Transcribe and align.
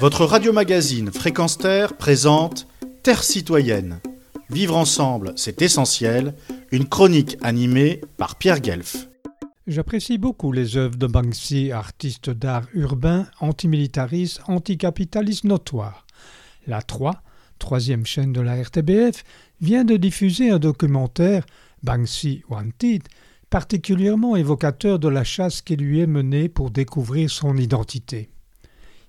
Votre 0.00 0.24
radio-magazine 0.24 1.12
Fréquence 1.12 1.56
Terre 1.56 1.96
présente 1.96 2.66
Terre 3.02 3.22
citoyenne. 3.22 4.00
Vivre 4.50 4.76
ensemble, 4.76 5.32
c'est 5.36 5.62
essentiel. 5.62 6.34
Une 6.72 6.88
chronique 6.88 7.38
animée 7.42 8.00
par 8.16 8.36
Pierre 8.36 8.60
Guelf. 8.60 9.08
J'apprécie 9.66 10.18
beaucoup 10.18 10.52
les 10.52 10.76
œuvres 10.76 10.96
de 10.96 11.06
Banksy, 11.06 11.70
artiste 11.70 12.28
d'art 12.28 12.66
urbain, 12.74 13.26
antimilitariste, 13.40 14.40
anticapitaliste 14.48 15.44
notoire. 15.44 16.06
La 16.66 16.82
3, 16.82 17.22
troisième 17.58 18.04
chaîne 18.04 18.32
de 18.32 18.40
la 18.40 18.60
RTBF, 18.60 19.22
vient 19.60 19.84
de 19.84 19.96
diffuser 19.96 20.50
un 20.50 20.58
documentaire, 20.58 21.46
Banksy 21.82 22.42
Wanted, 22.48 23.04
particulièrement 23.48 24.34
évocateur 24.34 24.98
de 24.98 25.08
la 25.08 25.22
chasse 25.22 25.62
qui 25.62 25.76
lui 25.76 26.00
est 26.00 26.08
menée 26.08 26.48
pour 26.48 26.70
découvrir 26.72 27.30
son 27.30 27.56
identité. 27.56 28.33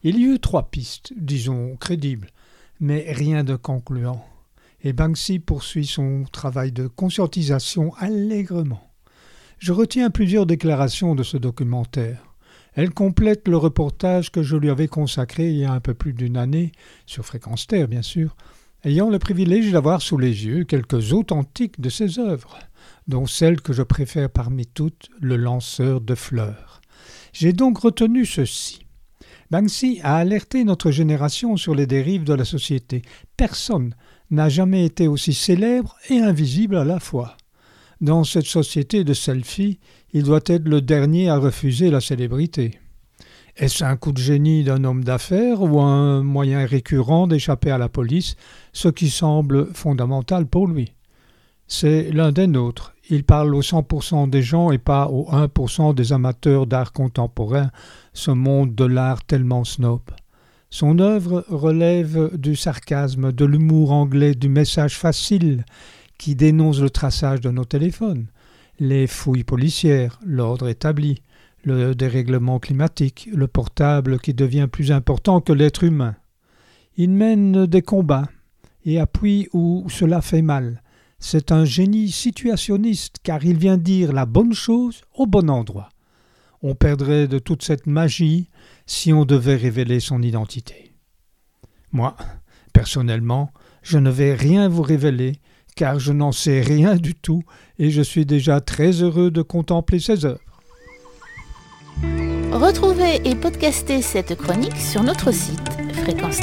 Il 0.07 0.19
y 0.19 0.25
eut 0.25 0.39
trois 0.39 0.69
pistes, 0.69 1.13
disons 1.17 1.77
crédibles, 1.77 2.29
mais 2.79 3.07
rien 3.11 3.43
de 3.43 3.55
concluant. 3.55 4.23
Et 4.83 4.93
Banksy 4.93 5.39
poursuit 5.39 5.87
son 5.87 6.25
travail 6.31 6.71
de 6.71 6.85
conscientisation 6.85 7.91
allègrement. 7.95 8.87
Je 9.57 9.73
retiens 9.73 10.11
plusieurs 10.11 10.45
déclarations 10.45 11.15
de 11.15 11.23
ce 11.23 11.37
documentaire. 11.37 12.35
Elles 12.75 12.93
complètent 12.93 13.47
le 13.47 13.57
reportage 13.57 14.31
que 14.31 14.43
je 14.43 14.55
lui 14.55 14.69
avais 14.69 14.87
consacré 14.87 15.49
il 15.49 15.57
y 15.57 15.65
a 15.65 15.73
un 15.73 15.79
peu 15.79 15.95
plus 15.95 16.13
d'une 16.13 16.37
année, 16.37 16.71
sur 17.07 17.25
Fréquence 17.25 17.65
Terre 17.65 17.87
bien 17.87 18.03
sûr, 18.03 18.35
ayant 18.83 19.09
le 19.09 19.17
privilège 19.17 19.71
d'avoir 19.71 20.03
sous 20.03 20.19
les 20.19 20.45
yeux 20.45 20.65
quelques 20.65 21.13
authentiques 21.13 21.81
de 21.81 21.89
ses 21.89 22.19
œuvres, 22.19 22.59
dont 23.07 23.25
celle 23.25 23.59
que 23.59 23.73
je 23.73 23.81
préfère 23.81 24.29
parmi 24.29 24.67
toutes, 24.67 25.09
le 25.19 25.35
lanceur 25.35 25.99
de 25.99 26.13
fleurs. 26.13 26.79
J'ai 27.33 27.53
donc 27.53 27.79
retenu 27.79 28.23
ceci. 28.27 28.84
Banksy 29.51 29.99
a 30.03 30.17
alerté 30.17 30.63
notre 30.63 30.91
génération 30.91 31.55
sur 31.55 31.75
les 31.75 31.85
dérives 31.85 32.23
de 32.23 32.33
la 32.33 32.45
société. 32.45 33.03
Personne 33.37 33.93
n'a 34.31 34.49
jamais 34.49 34.85
été 34.85 35.07
aussi 35.07 35.33
célèbre 35.33 35.95
et 36.09 36.19
invisible 36.19 36.77
à 36.77 36.83
la 36.83 36.99
fois. 36.99 37.37
Dans 38.01 38.23
cette 38.23 38.45
société 38.45 39.03
de 39.03 39.13
selfie, 39.13 39.79
il 40.13 40.23
doit 40.23 40.41
être 40.47 40.67
le 40.67 40.81
dernier 40.81 41.29
à 41.29 41.37
refuser 41.37 41.91
la 41.91 42.01
célébrité. 42.01 42.79
Est-ce 43.55 43.83
un 43.85 43.95
coup 43.95 44.11
de 44.11 44.17
génie 44.17 44.63
d'un 44.63 44.83
homme 44.83 45.03
d'affaires 45.03 45.61
ou 45.61 45.79
un 45.79 46.23
moyen 46.23 46.65
récurrent 46.65 47.27
d'échapper 47.27 47.71
à 47.71 47.77
la 47.77 47.87
police, 47.87 48.35
ce 48.73 48.89
qui 48.89 49.09
semble 49.09 49.73
fondamental 49.73 50.45
pour 50.45 50.67
lui? 50.67 50.91
C'est 51.67 52.11
l'un 52.11 52.31
des 52.31 52.47
nôtres. 52.47 52.94
Il 53.09 53.23
parle 53.23 53.53
aux 53.53 53.61
100% 53.61 54.29
des 54.29 54.41
gens 54.41 54.71
et 54.71 54.79
pas 54.79 55.07
aux 55.07 55.29
1% 55.31 55.93
des 55.93 56.11
amateurs 56.11 56.65
d'art 56.65 56.91
contemporain, 56.91 57.69
ce 58.13 58.31
monde 58.31 58.73
de 58.73 58.85
l'art 58.85 59.23
tellement 59.23 59.63
snob. 59.63 60.01
Son 60.71 60.97
œuvre 60.97 61.45
relève 61.47 62.35
du 62.35 62.55
sarcasme, 62.55 63.31
de 63.31 63.45
l'humour 63.45 63.91
anglais, 63.91 64.33
du 64.33 64.49
message 64.49 64.97
facile 64.97 65.65
qui 66.17 66.35
dénonce 66.35 66.79
le 66.79 66.89
traçage 66.89 67.41
de 67.41 67.51
nos 67.51 67.65
téléphones, 67.65 68.27
les 68.79 69.05
fouilles 69.05 69.43
policières, 69.43 70.19
l'ordre 70.25 70.67
établi, 70.67 71.21
le 71.63 71.93
dérèglement 71.93 72.59
climatique, 72.59 73.29
le 73.33 73.47
portable 73.47 74.19
qui 74.19 74.33
devient 74.33 74.67
plus 74.71 74.91
important 74.91 75.41
que 75.41 75.53
l'être 75.53 75.83
humain. 75.83 76.15
Il 76.97 77.11
mène 77.11 77.67
des 77.67 77.81
combats 77.81 78.29
et 78.85 78.99
appuie 78.99 79.47
où 79.53 79.85
cela 79.89 80.21
fait 80.21 80.41
mal. 80.41 80.81
C'est 81.19 81.51
un 81.51 81.65
génie 81.65 82.11
situationniste 82.11 83.17
car 83.23 83.43
il 83.43 83.57
vient 83.57 83.77
dire 83.77 84.13
la 84.13 84.25
bonne 84.25 84.53
chose 84.53 85.01
au 85.13 85.25
bon 85.25 85.49
endroit 85.49 85.89
on 86.67 86.73
perdrait 86.73 87.27
de 87.27 87.37
toute 87.37 87.63
cette 87.63 87.85
magie 87.85 88.49
si 88.87 89.13
on 89.13 89.23
devait 89.23 89.55
révéler 89.55 89.99
son 89.99 90.23
identité. 90.23 90.95
Moi, 91.91 92.15
personnellement, 92.73 93.51
je 93.83 93.99
ne 93.99 94.09
vais 94.09 94.33
rien 94.33 94.67
vous 94.67 94.81
révéler, 94.81 95.33
car 95.75 95.99
je 95.99 96.11
n'en 96.11 96.31
sais 96.31 96.61
rien 96.61 96.95
du 96.95 97.13
tout, 97.13 97.43
et 97.77 97.91
je 97.91 98.01
suis 98.01 98.25
déjà 98.25 98.61
très 98.61 99.03
heureux 99.03 99.29
de 99.29 99.43
contempler 99.43 99.99
ses 99.99 100.25
œuvres. 100.25 100.39
Retrouvez 102.51 103.21
et 103.29 103.35
podcastez 103.35 104.01
cette 104.01 104.35
chronique 104.35 104.77
sur 104.77 105.03
notre 105.03 105.31
site 105.31 105.69
fréquence 105.93 106.39